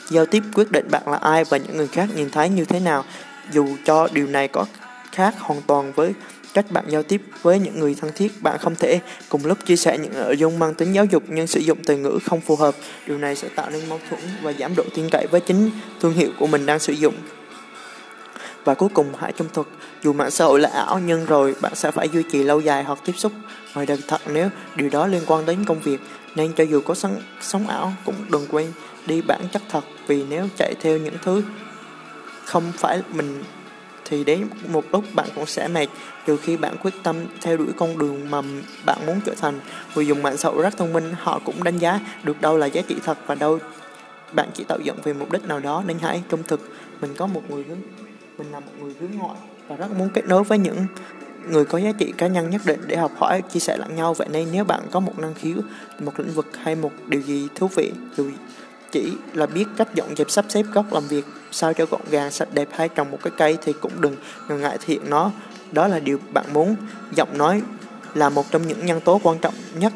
Giao 0.09 0.25
tiếp 0.25 0.43
quyết 0.53 0.71
định 0.71 0.87
bạn 0.91 1.03
là 1.07 1.17
ai 1.17 1.43
và 1.43 1.57
những 1.57 1.77
người 1.77 1.87
khác 1.87 2.09
nhìn 2.15 2.29
thấy 2.29 2.49
như 2.49 2.65
thế 2.65 2.79
nào. 2.79 3.03
Dù 3.51 3.67
cho 3.85 4.07
điều 4.13 4.27
này 4.27 4.47
có 4.47 4.65
khác 5.11 5.35
hoàn 5.39 5.61
toàn 5.61 5.91
với 5.91 6.13
cách 6.53 6.71
bạn 6.71 6.85
giao 6.87 7.03
tiếp 7.03 7.21
với 7.41 7.59
những 7.59 7.79
người 7.79 7.95
thân 8.01 8.11
thiết, 8.15 8.41
bạn 8.41 8.57
không 8.59 8.75
thể 8.75 8.99
cùng 9.29 9.45
lúc 9.45 9.57
chia 9.65 9.75
sẻ 9.75 9.97
những 9.97 10.13
nội 10.13 10.37
dung 10.37 10.59
mang 10.59 10.73
tính 10.73 10.93
giáo 10.93 11.05
dục 11.05 11.23
nhưng 11.27 11.47
sử 11.47 11.59
dụng 11.59 11.77
từ 11.85 11.97
ngữ 11.97 12.19
không 12.25 12.41
phù 12.41 12.55
hợp. 12.55 12.75
Điều 13.07 13.17
này 13.17 13.35
sẽ 13.35 13.47
tạo 13.55 13.69
nên 13.69 13.89
mâu 13.89 13.99
thuẫn 14.09 14.21
và 14.41 14.53
giảm 14.59 14.75
độ 14.75 14.83
tin 14.95 15.09
cậy 15.09 15.27
với 15.31 15.41
chính 15.41 15.71
thương 16.01 16.13
hiệu 16.13 16.29
của 16.39 16.47
mình 16.47 16.65
đang 16.65 16.79
sử 16.79 16.93
dụng 16.93 17.13
và 18.63 18.73
cuối 18.73 18.89
cùng 18.93 19.13
hãy 19.17 19.31
trung 19.31 19.47
thực. 19.53 19.67
Dù 20.03 20.13
mạng 20.13 20.31
xã 20.31 20.45
hội 20.45 20.59
là 20.59 20.69
ảo 20.69 20.99
nhưng 20.99 21.25
rồi 21.25 21.55
bạn 21.61 21.75
sẽ 21.75 21.91
phải 21.91 22.09
duy 22.09 22.23
trì 22.31 22.43
lâu 22.43 22.59
dài 22.59 22.83
hoặc 22.83 22.99
tiếp 23.05 23.13
xúc. 23.17 23.31
Ngoài 23.73 23.85
đời 23.85 23.97
thật 24.07 24.21
nếu 24.27 24.49
điều 24.75 24.89
đó 24.89 25.07
liên 25.07 25.21
quan 25.27 25.45
đến 25.45 25.65
công 25.65 25.79
việc 25.79 25.99
nên 26.35 26.53
cho 26.53 26.63
dù 26.63 26.81
có 26.81 26.93
sống, 26.93 27.21
sống 27.41 27.67
ảo 27.67 27.93
cũng 28.05 28.15
đừng 28.31 28.47
quên 28.51 28.71
đi 29.05 29.21
bản 29.21 29.41
chất 29.51 29.61
thật. 29.69 29.83
Vì 30.07 30.23
nếu 30.29 30.47
chạy 30.57 30.75
theo 30.81 30.97
những 30.97 31.15
thứ 31.23 31.43
không 32.45 32.71
phải 32.75 33.01
mình 33.13 33.43
thì 34.05 34.23
đến 34.23 34.47
một 34.67 34.85
lúc 34.91 35.03
bạn 35.13 35.27
cũng 35.35 35.45
sẽ 35.45 35.67
mệt. 35.67 35.87
Trừ 36.25 36.37
khi 36.37 36.57
bạn 36.57 36.77
quyết 36.83 36.93
tâm 37.03 37.15
theo 37.41 37.57
đuổi 37.57 37.67
con 37.77 37.97
đường 37.97 38.29
mà 38.29 38.41
bạn 38.85 38.97
muốn 39.05 39.21
trở 39.25 39.33
thành 39.41 39.59
người 39.95 40.07
dùng 40.07 40.23
mạng 40.23 40.37
xã 40.37 40.49
hội 40.49 40.63
rất 40.63 40.77
thông 40.77 40.93
minh 40.93 41.13
họ 41.19 41.39
cũng 41.45 41.63
đánh 41.63 41.77
giá 41.77 41.99
được 42.23 42.41
đâu 42.41 42.57
là 42.57 42.65
giá 42.65 42.81
trị 42.81 42.95
thật 43.03 43.17
và 43.27 43.35
đâu 43.35 43.59
bạn 44.33 44.49
chỉ 44.53 44.63
tạo 44.63 44.79
dựng 44.83 44.97
vì 45.03 45.13
mục 45.13 45.31
đích 45.31 45.47
nào 45.47 45.59
đó. 45.59 45.83
Nên 45.87 45.99
hãy 45.99 46.23
trung 46.29 46.43
thực. 46.47 46.69
Mình 47.01 47.13
có 47.17 47.27
một 47.27 47.41
người 47.49 47.63
hướng 47.63 47.77
mình 48.41 48.51
là 48.51 48.59
một 48.59 48.71
người 48.81 48.93
hướng 48.99 49.11
ngoại. 49.11 49.37
Và 49.67 49.75
rất 49.75 49.91
muốn 49.97 50.09
kết 50.13 50.25
nối 50.27 50.43
với 50.43 50.57
những 50.57 50.85
người 51.49 51.65
có 51.65 51.77
giá 51.77 51.91
trị 51.91 52.13
cá 52.17 52.27
nhân 52.27 52.49
nhất 52.49 52.61
định 52.65 52.79
để 52.87 52.97
học 52.97 53.11
hỏi, 53.17 53.41
chia 53.41 53.59
sẻ 53.59 53.77
lẫn 53.77 53.95
nhau. 53.95 54.13
Vậy 54.13 54.27
nên 54.31 54.47
nếu 54.51 54.63
bạn 54.63 54.81
có 54.91 54.99
một 54.99 55.19
năng 55.19 55.33
khiếu, 55.33 55.57
một 55.99 56.19
lĩnh 56.19 56.31
vực 56.31 56.47
hay 56.57 56.75
một 56.75 56.91
điều 57.07 57.21
gì 57.21 57.47
thú 57.55 57.67
vị, 57.67 57.91
dù 58.17 58.29
chỉ 58.91 59.13
là 59.33 59.45
biết 59.45 59.65
cách 59.77 59.95
dọn 59.95 60.15
dẹp, 60.15 60.29
sắp 60.29 60.45
xếp 60.49 60.63
góc 60.73 60.93
làm 60.93 61.03
việc, 61.07 61.25
sao 61.51 61.73
cho 61.73 61.85
gọn 61.85 62.01
gàng, 62.09 62.31
sạch 62.31 62.49
đẹp 62.53 62.67
hay 62.71 62.89
trồng 62.89 63.11
một 63.11 63.19
cái 63.23 63.33
cây 63.37 63.57
thì 63.61 63.73
cũng 63.81 64.01
đừng 64.01 64.15
ngần 64.49 64.61
ngại 64.61 64.77
thiện 64.85 65.09
nó. 65.09 65.31
Đó 65.71 65.87
là 65.87 65.99
điều 65.99 66.19
bạn 66.33 66.45
muốn. 66.53 66.75
Giọng 67.15 67.37
nói 67.37 67.61
là 68.13 68.29
một 68.29 68.51
trong 68.51 68.67
những 68.67 68.85
nhân 68.85 69.01
tố 69.01 69.19
quan 69.23 69.39
trọng 69.39 69.53
nhất 69.79 69.93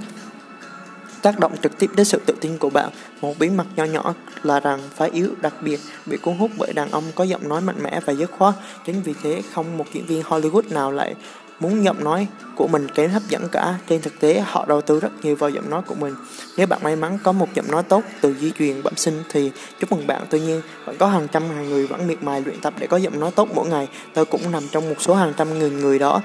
tác 1.26 1.40
động 1.40 1.56
trực 1.64 1.80
tiếp 1.80 1.90
đến 1.96 2.06
sự 2.06 2.20
tự 2.26 2.36
tin 2.42 2.58
của 2.58 2.70
bạn. 2.70 2.90
Một 3.22 3.40
bí 3.40 3.50
mật 3.50 3.66
nho 3.76 3.84
nhỏ 3.84 4.14
là 4.44 4.60
rằng 4.60 4.80
phái 4.96 5.10
yếu, 5.10 5.30
đặc 5.42 5.54
biệt 5.62 5.80
bị 6.06 6.18
cuốn 6.18 6.38
hút 6.38 6.52
bởi 6.58 6.74
đàn 6.74 6.92
ông 6.92 7.04
có 7.16 7.24
giọng 7.24 7.50
nói 7.50 7.62
mạnh 7.62 7.84
mẽ 7.84 8.00
và 8.06 8.14
dứt 8.14 8.32
khoát. 8.32 8.54
Chính 8.86 9.02
vì 9.02 9.14
thế, 9.24 9.42
không 9.54 9.78
một 9.78 9.86
diễn 9.94 10.06
viên 10.06 10.22
Hollywood 10.22 10.62
nào 10.70 10.92
lại 10.92 11.16
muốn 11.60 11.84
giọng 11.84 12.04
nói 12.04 12.28
của 12.56 12.68
mình 12.68 12.88
kém 12.90 13.10
hấp 13.10 13.22
dẫn 13.30 13.48
cả. 13.52 13.76
Trên 13.88 14.02
thực 14.02 14.20
tế, 14.20 14.44
họ 14.46 14.66
đầu 14.66 14.82
tư 14.82 15.00
rất 15.00 15.10
nhiều 15.24 15.36
vào 15.36 15.50
giọng 15.50 15.70
nói 15.70 15.82
của 15.82 15.96
mình. 15.96 16.16
Nếu 16.58 16.68
bạn 16.68 16.80
may 16.84 16.96
mắn 16.96 17.18
có 17.24 17.32
một 17.32 17.48
giọng 17.54 17.72
nói 17.72 17.84
tốt 17.84 18.04
từ 18.22 18.34
di 18.34 18.52
truyền 18.52 18.84
bẩm 18.84 18.94
sinh 18.96 19.24
thì 19.30 19.52
chúc 19.80 19.92
mừng 19.92 20.08
bạn. 20.08 20.26
Tuy 20.30 20.40
nhiên, 20.40 20.62
vẫn 20.86 20.98
có 20.98 21.08
hàng 21.08 21.28
trăm 21.32 21.48
ngàn 21.48 21.70
người 21.70 21.88
vẫn 21.88 22.08
miệt 22.08 22.24
mài 22.24 22.42
luyện 22.42 22.60
tập 22.62 22.74
để 22.80 22.88
có 22.88 22.98
giọng 22.98 23.20
nói 23.20 23.32
tốt 23.32 23.50
mỗi 23.56 23.68
ngày. 23.68 23.88
Tôi 24.14 24.26
cũng 24.26 24.52
nằm 24.52 24.64
trong 24.72 24.90
một 24.90 25.02
số 25.02 25.16
hàng 25.16 25.34
trăm 25.38 25.60
nghìn 25.60 25.80
người 25.80 26.00
đó. 26.00 26.22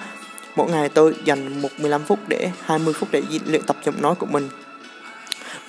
Mỗi 0.57 0.71
ngày 0.71 0.89
tôi 0.89 1.15
dành 1.25 1.63
một 1.63 1.71
15 1.79 2.03
phút 2.05 2.19
để 2.29 2.51
20 2.65 2.95
phút 2.95 3.09
để 3.13 3.23
luyện 3.47 3.63
tập 3.63 3.77
giọng 3.85 4.03
nói 4.03 4.15
của 4.15 4.27
mình. 4.27 4.49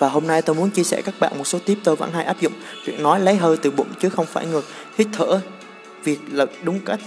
Và 0.02 0.10
hôm 0.10 0.28
nay 0.28 0.42
tôi 0.42 0.56
muốn 0.56 0.70
chia 0.70 0.84
sẻ 0.84 1.02
các 1.02 1.16
bạn 1.20 1.38
một 1.38 1.48
số 1.48 1.60
tip 1.60 1.78
tôi 1.84 1.96
vẫn 1.96 2.12
hay 2.12 2.26
áp 2.26 2.42
dụng. 2.42 2.54
Việc 2.86 3.00
nói 3.00 3.20
lấy 3.20 3.36
hơi 3.36 3.58
từ 3.58 3.72
bụng 3.72 3.88
chứ 4.00 4.10
không 4.10 4.26
phải 4.26 4.46
ngược. 4.46 4.66
Hít 4.98 5.08
thở, 5.14 5.42
Việc 6.04 6.20
là 6.32 6.46
đúng 6.64 6.80
cách. 6.80 7.00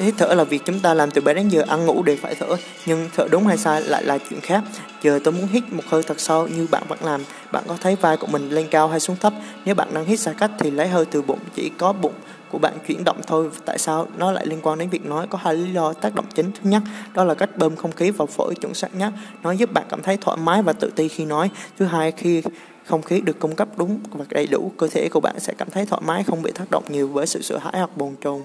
Hít 0.00 0.14
thở 0.18 0.34
là 0.34 0.44
việc 0.44 0.62
chúng 0.64 0.80
ta 0.80 0.94
làm 0.94 1.10
từ 1.10 1.20
bé 1.20 1.34
đến 1.34 1.48
giờ 1.48 1.62
ăn 1.68 1.86
ngủ 1.86 2.02
đều 2.02 2.16
phải 2.22 2.34
thở. 2.34 2.46
Nhưng 2.86 3.08
thở 3.16 3.28
đúng 3.30 3.46
hay 3.46 3.56
sai 3.56 3.82
lại 3.82 4.04
là 4.04 4.18
chuyện 4.18 4.40
khác. 4.40 4.62
Giờ 5.02 5.20
tôi 5.24 5.32
muốn 5.32 5.46
hít 5.46 5.72
một 5.72 5.82
hơi 5.88 6.02
thật 6.02 6.20
sâu 6.20 6.48
như 6.48 6.66
bạn 6.70 6.82
vẫn 6.88 6.98
làm. 7.02 7.20
Bạn 7.52 7.64
có 7.66 7.76
thấy 7.80 7.96
vai 7.96 8.16
của 8.16 8.26
mình 8.26 8.50
lên 8.50 8.66
cao 8.70 8.88
hay 8.88 9.00
xuống 9.00 9.16
thấp? 9.16 9.32
Nếu 9.64 9.74
bạn 9.74 9.88
đang 9.94 10.04
hít 10.04 10.20
sai 10.20 10.34
cách 10.38 10.50
thì 10.58 10.70
lấy 10.70 10.88
hơi 10.88 11.04
từ 11.04 11.22
bụng, 11.22 11.38
Chỉ 11.54 11.70
có 11.78 11.92
bụng 11.92 12.14
của 12.50 12.58
bạn 12.58 12.72
chuyển 12.86 13.04
động 13.04 13.20
thôi. 13.26 13.50
Tại 13.64 13.78
sao? 13.78 14.06
Nó 14.18 14.32
lại 14.32 14.46
liên 14.46 14.58
quan 14.62 14.78
đến 14.78 14.88
việc 14.90 15.06
nói 15.06 15.26
có 15.30 15.38
hai 15.42 15.54
lý 15.54 15.72
do 15.72 15.92
tác 15.92 16.14
động 16.14 16.26
chính. 16.34 16.52
Thứ 16.52 16.70
nhất, 16.70 16.82
đó 17.14 17.24
là 17.24 17.34
cách 17.34 17.56
bơm 17.56 17.76
không 17.76 17.92
khí 17.92 18.10
vào 18.10 18.26
phổi 18.26 18.54
chuẩn 18.54 18.74
xác 18.74 18.94
nhất. 18.94 19.12
Nó 19.42 19.52
giúp 19.52 19.72
bạn 19.72 19.84
cảm 19.88 20.02
thấy 20.02 20.16
thoải 20.16 20.36
mái 20.36 20.62
và 20.62 20.72
tự 20.72 20.90
ti 20.96 21.08
khi 21.08 21.24
nói. 21.24 21.50
Thứ 21.78 21.84
hai, 21.84 22.12
khi 22.12 22.42
không 22.86 23.02
khí 23.02 23.20
được 23.20 23.38
cung 23.38 23.56
cấp 23.56 23.68
đúng 23.76 24.00
và 24.12 24.24
đầy 24.28 24.46
đủ, 24.46 24.72
cơ 24.76 24.88
thể 24.88 25.08
của 25.08 25.20
bạn 25.20 25.40
sẽ 25.40 25.54
cảm 25.58 25.70
thấy 25.70 25.86
thoải 25.86 26.02
mái, 26.04 26.22
không 26.22 26.42
bị 26.42 26.52
tác 26.52 26.70
động 26.70 26.84
nhiều 26.88 27.08
với 27.08 27.26
sự 27.26 27.42
sợ 27.42 27.58
hãi 27.58 27.72
hoặc 27.72 27.96
bồn 27.96 28.14
chồn 28.24 28.42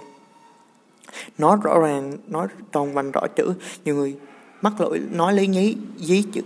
nói 1.37 1.57
rõ 1.63 1.79
ràng 1.79 2.17
nói 2.27 2.47
tròn 2.71 2.93
vành 2.93 3.11
rõ 3.11 3.21
chữ. 3.35 3.53
Nhiều 3.85 3.95
người 3.95 4.15
mắc 4.61 4.81
lỗi, 4.81 5.01
nói 5.11 5.33
lý 5.33 5.47
nhí, 5.47 5.75
dí 5.97 6.23
chữ, 6.33 6.41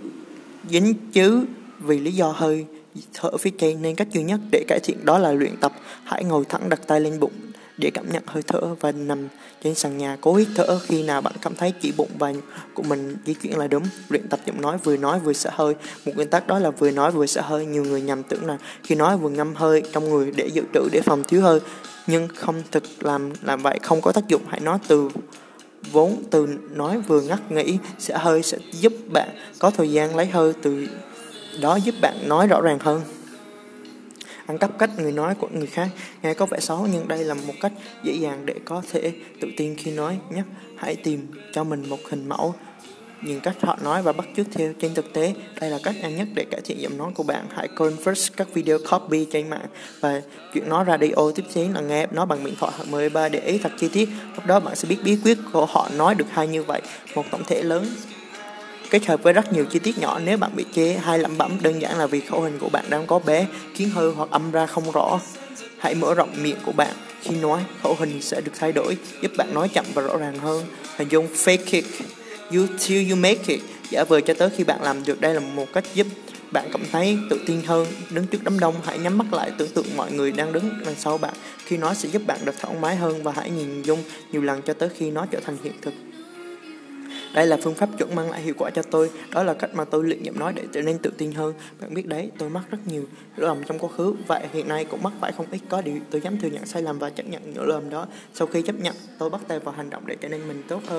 dính 0.69 0.93
chứ 1.11 1.45
vì 1.79 1.99
lý 1.99 2.11
do 2.11 2.27
hơi, 2.27 2.65
thở 3.13 3.37
phía 3.37 3.51
trên 3.57 3.81
nên 3.81 3.95
cách 3.95 4.07
duy 4.11 4.23
nhất 4.23 4.39
để 4.51 4.65
cải 4.67 4.79
thiện 4.83 5.05
đó 5.05 5.17
là 5.17 5.31
luyện 5.31 5.57
tập. 5.57 5.73
Hãy 6.03 6.23
ngồi 6.23 6.45
thẳng 6.49 6.69
đặt 6.69 6.87
tay 6.87 7.01
lên 7.01 7.19
bụng 7.19 7.33
để 7.79 7.91
cảm 7.93 8.11
nhận 8.11 8.23
hơi 8.27 8.43
thở 8.47 8.61
và 8.79 8.91
nằm 8.91 9.27
trên 9.63 9.75
sàn 9.75 9.97
nhà. 9.97 10.17
Cố 10.21 10.35
hít 10.35 10.47
thở 10.55 10.79
khi 10.79 11.03
nào 11.03 11.21
bạn 11.21 11.33
cảm 11.41 11.55
thấy 11.55 11.73
chỉ 11.81 11.91
bụng 11.97 12.09
và 12.19 12.33
của 12.73 12.83
mình 12.83 13.15
di 13.25 13.33
chuyển 13.33 13.57
là 13.57 13.67
đúng. 13.67 13.83
Luyện 14.09 14.27
tập 14.29 14.39
giọng 14.45 14.61
nói 14.61 14.77
vừa 14.83 14.97
nói 14.97 15.19
vừa 15.19 15.33
xả 15.33 15.49
hơi. 15.53 15.75
Một 16.05 16.11
nguyên 16.15 16.29
tắc 16.29 16.47
đó 16.47 16.59
là 16.59 16.69
vừa 16.69 16.91
nói 16.91 17.11
vừa 17.11 17.25
xả 17.25 17.41
hơi. 17.41 17.65
Nhiều 17.65 17.83
người 17.83 18.01
nhầm 18.01 18.23
tưởng 18.23 18.45
là 18.45 18.57
khi 18.83 18.95
nói 18.95 19.17
vừa 19.17 19.29
ngâm 19.29 19.55
hơi 19.55 19.83
trong 19.91 20.09
người 20.09 20.31
để 20.35 20.47
dự 20.47 20.63
trữ, 20.73 20.89
để 20.91 21.01
phòng 21.01 21.23
thiếu 21.23 21.41
hơi. 21.41 21.59
Nhưng 22.07 22.27
không 22.35 22.63
thực 22.71 22.83
làm 22.99 23.31
làm 23.41 23.61
vậy 23.61 23.79
không 23.83 24.01
có 24.01 24.11
tác 24.11 24.27
dụng. 24.27 24.41
Hãy 24.47 24.59
nói 24.59 24.77
từ 24.87 25.09
vốn, 25.91 26.23
từ 26.31 26.47
nói 26.71 26.99
vừa 27.07 27.21
ngắt 27.21 27.51
nghĩ 27.51 27.77
sẽ 27.99 28.17
hơi 28.17 28.43
sẽ 28.43 28.57
giúp 28.71 28.93
bạn 29.13 29.29
có 29.59 29.71
thời 29.71 29.91
gian 29.91 30.15
lấy 30.15 30.25
hơi. 30.25 30.53
Từ 30.61 30.87
đó 31.61 31.75
giúp 31.75 31.95
bạn 32.01 32.15
nói 32.27 32.47
rõ 32.47 32.61
ràng 32.61 32.79
hơn 32.79 33.01
ăn 34.49 34.57
cắp 34.57 34.79
cách 34.79 34.89
người 34.97 35.11
nói 35.11 35.35
của 35.35 35.47
người 35.53 35.67
khác. 35.67 35.89
Nghe 36.23 36.33
có 36.33 36.45
vẻ 36.45 36.59
xấu, 36.59 36.87
nhưng 36.93 37.07
đây 37.07 37.23
là 37.23 37.33
một 37.33 37.53
cách 37.61 37.71
dễ 38.03 38.13
dàng 38.13 38.45
để 38.45 38.55
có 38.65 38.81
thể 38.91 39.13
tự 39.41 39.47
tin 39.57 39.75
khi 39.75 39.91
nói 39.91 40.19
nhé 40.35 40.43
hãy 40.77 40.95
tìm 40.95 41.27
cho 41.53 41.63
mình 41.63 41.89
một 41.89 41.99
hình 42.09 42.29
mẫu 42.29 42.55
nhìn 43.21 43.39
cách 43.39 43.55
họ 43.61 43.77
nói 43.83 44.01
và 44.01 44.13
bắt 44.13 44.27
chước 44.37 44.47
theo 44.51 44.73
trên 44.79 44.93
thực 44.93 45.13
tế. 45.13 45.33
Đây 45.61 45.69
là 45.69 45.79
cách 45.83 45.95
nhanh 46.01 46.17
nhất 46.17 46.27
để 46.33 46.45
cải 46.51 46.61
thiện 46.61 46.81
giọng 46.81 46.97
nói 46.97 47.11
của 47.15 47.23
bạn. 47.23 47.45
Hãy 47.55 47.67
convert 47.67 48.31
các 48.37 48.53
video 48.53 48.77
copy 48.91 49.25
trên 49.31 49.49
mạng 49.49 49.65
và 49.99 50.21
chuyện 50.53 50.69
nói 50.69 50.85
radio 50.87 51.31
tiếp 51.35 51.45
đến 51.55 51.71
là 51.71 51.81
nghe 51.81 52.07
nó 52.11 52.25
bằng 52.25 52.45
điện 52.45 52.55
thoại 52.59 52.73
hoặc 52.75 52.87
13 52.89 53.29
để 53.29 53.39
ý 53.39 53.57
thật 53.57 53.71
chi 53.79 53.89
tiết. 53.93 54.09
Lúc 54.35 54.45
đó 54.45 54.59
bạn 54.59 54.75
sẽ 54.75 54.87
biết 54.87 54.97
bí 55.03 55.17
quyết 55.23 55.37
của 55.53 55.65
họ 55.65 55.89
nói 55.97 56.15
được 56.15 56.27
hay 56.29 56.47
như 56.47 56.63
vậy. 56.63 56.81
Một 57.15 57.25
tổng 57.31 57.43
thể 57.47 57.63
lớn 57.63 57.85
kết 58.89 59.05
hợp 59.05 59.23
với 59.23 59.33
rất 59.33 59.53
nhiều 59.53 59.65
chi 59.65 59.79
tiết 59.79 59.97
nhỏ 59.97 60.19
nếu 60.25 60.37
bạn 60.37 60.51
bị 60.55 60.65
chê 60.75 60.93
hay 60.93 61.19
lẩm 61.19 61.37
bẩm, 61.37 61.57
đơn 61.61 61.81
giản 61.81 61.97
là 61.97 62.07
vì 62.07 62.19
khẩu 62.19 62.41
hình 62.41 62.59
của 62.59 62.69
bạn 62.69 62.85
đang 62.89 63.07
có 63.07 63.19
bé 63.19 63.47
khiến 63.73 63.89
hơi 63.89 64.11
hoặc 64.15 64.29
âm 64.31 64.51
ra 64.51 64.65
không 64.65 64.91
rõ. 64.91 65.19
Hãy 65.79 65.95
mở 65.95 66.13
rộng 66.13 66.29
miệng 66.41 66.57
của 66.65 66.71
bạn 66.71 66.93
khi 67.21 67.35
nói, 67.35 67.61
khẩu 67.83 67.95
hình 67.99 68.21
sẽ 68.21 68.41
được 68.41 68.51
thay 68.59 68.71
đổi, 68.71 68.97
giúp 69.21 69.31
bạn 69.37 69.53
nói 69.53 69.69
chậm 69.69 69.85
và 69.93 70.01
rõ 70.01 70.17
ràng 70.17 70.39
hơn. 70.39 70.65
Hình 70.97 71.07
dung 71.07 71.27
fake 71.33 71.57
it. 71.71 71.85
You, 72.53 72.65
till 72.87 73.11
you 73.11 73.15
make 73.15 73.43
it. 73.47 73.59
Giả 73.89 74.03
vờ 74.03 74.21
cho 74.21 74.33
tới 74.33 74.49
khi 74.57 74.63
bạn 74.63 74.81
làm 74.81 75.05
được, 75.05 75.21
đây 75.21 75.33
là 75.33 75.39
một 75.39 75.65
cách 75.73 75.83
giúp 75.93 76.07
bạn 76.51 76.69
cảm 76.71 76.81
thấy 76.91 77.17
tự 77.29 77.39
tin 77.45 77.61
hơn. 77.65 77.87
Đứng 78.09 78.27
trước 78.27 78.43
đám 78.43 78.59
đông, 78.59 78.75
hãy 78.85 78.99
nhắm 78.99 79.17
mắt 79.17 79.33
lại, 79.33 79.51
tưởng 79.57 79.69
tượng 79.69 79.85
mọi 79.97 80.11
người 80.11 80.31
đang 80.31 80.53
đứng 80.53 80.69
đằng 80.85 80.95
sau 80.97 81.17
bạn. 81.17 81.33
Khi 81.65 81.77
nói 81.77 81.95
sẽ 81.95 82.09
giúp 82.09 82.21
bạn 82.27 82.39
được 82.45 82.55
thoải 82.59 82.75
mái 82.81 82.95
hơn 82.95 83.23
và 83.23 83.31
hãy 83.35 83.49
nhìn 83.49 83.81
dung 83.81 84.03
nhiều 84.31 84.41
lần 84.41 84.61
cho 84.61 84.73
tới 84.73 84.89
khi 84.97 85.11
nó 85.11 85.25
trở 85.31 85.39
thành 85.39 85.57
hiện 85.63 85.73
thực 85.81 85.93
đây 87.33 87.47
là 87.47 87.57
phương 87.57 87.75
pháp 87.75 87.89
chuẩn 87.97 88.15
mang 88.15 88.31
lại 88.31 88.41
hiệu 88.41 88.53
quả 88.57 88.69
cho 88.69 88.81
tôi. 88.81 89.09
Đó 89.31 89.43
là 89.43 89.53
cách 89.53 89.69
mà 89.73 89.85
tôi 89.85 90.03
luyện 90.03 90.23
giọng 90.23 90.39
nói 90.39 90.53
để 90.55 90.63
trở 90.71 90.81
nên 90.81 90.97
tự 90.97 91.11
tin 91.17 91.31
hơn. 91.31 91.53
Bạn 91.81 91.93
biết 91.93 92.07
đấy, 92.07 92.31
tôi 92.37 92.49
mắc 92.49 92.63
rất 92.71 92.77
nhiều 92.87 93.03
lỗi 93.35 93.47
lầm 93.47 93.63
trong 93.63 93.79
quá 93.79 93.89
khứ. 93.97 94.13
Vậy 94.27 94.47
hiện 94.53 94.67
nay 94.67 94.85
cũng 94.85 95.03
mắc 95.03 95.13
phải 95.21 95.31
không 95.31 95.45
ít. 95.51 95.59
Có 95.69 95.81
điều, 95.81 95.95
tôi 96.11 96.21
dám 96.21 96.39
thừa 96.39 96.47
nhận 96.47 96.65
sai 96.65 96.81
lầm 96.81 96.99
và 96.99 97.09
chấp 97.09 97.29
nhận 97.29 97.41
những 97.53 97.67
lầm 97.67 97.89
đó. 97.89 98.07
Sau 98.33 98.47
khi 98.47 98.61
chấp 98.61 98.75
nhận, 98.79 98.95
tôi 99.17 99.29
bắt 99.29 99.41
tay 99.47 99.59
vào 99.59 99.73
hành 99.73 99.89
động 99.89 100.03
để 100.05 100.15
trở 100.21 100.29
nên 100.29 100.47
mình 100.47 100.63
tốt 100.67 100.81
hơn. 100.87 100.97